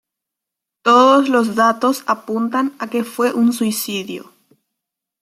[0.81, 4.31] Todos los datos apuntan a que fue un suicidio.